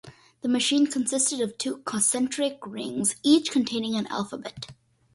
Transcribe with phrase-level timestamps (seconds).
[0.41, 4.65] The machine consisted of two concentric rings each containing an alphabet.